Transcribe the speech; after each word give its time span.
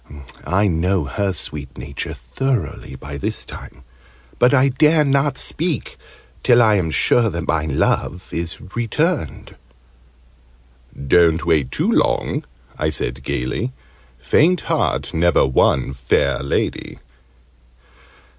I 0.47 0.67
know 0.67 1.03
her 1.05 1.31
sweet 1.31 1.77
nature, 1.77 2.15
thoroughly, 2.15 2.95
by 2.95 3.19
this 3.19 3.45
time. 3.45 3.83
But 4.39 4.51
I 4.51 4.69
dare 4.69 5.05
not 5.05 5.37
speak 5.37 5.95
till 6.41 6.59
I 6.59 6.73
am 6.73 6.89
sure 6.89 7.29
that 7.29 7.47
my 7.47 7.65
love 7.65 8.33
is 8.33 8.59
returned." 8.73 9.55
"Don't 11.07 11.45
wait 11.45 11.69
too 11.69 11.91
long!" 11.91 12.43
I 12.79 12.89
said 12.89 13.21
gaily. 13.23 13.73
"Faint 14.17 14.61
heart 14.61 15.13
never 15.13 15.45
won 15.45 15.93
fair 15.93 16.41
lady!" 16.41 16.97